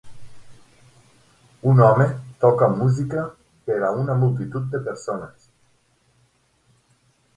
[1.71, 2.07] Un home
[2.45, 3.27] toca música
[3.69, 5.49] per a una multitud de persones.